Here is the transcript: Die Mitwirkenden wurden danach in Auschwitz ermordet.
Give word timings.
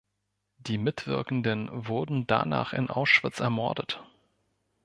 Die 0.57 0.79
Mitwirkenden 0.79 1.69
wurden 1.71 2.25
danach 2.25 2.73
in 2.73 2.89
Auschwitz 2.89 3.39
ermordet. 3.39 4.01